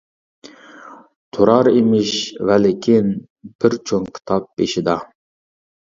تۇرار 1.37 1.69
ئىمىش 1.73 2.15
ۋەلىكىن، 2.51 3.13
بىر 3.65 3.79
چوڭ 3.93 4.09
كىتاب 4.19 4.49
بېشىدا. 4.63 4.97